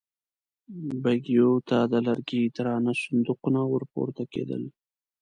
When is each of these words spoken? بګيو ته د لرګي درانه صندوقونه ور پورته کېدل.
بګيو 1.03 1.49
ته 1.69 1.77
د 1.91 1.93
لرګي 2.07 2.43
درانه 2.55 2.91
صندوقونه 3.01 3.61
ور 3.71 3.83
پورته 3.91 4.23
کېدل. 4.33 4.63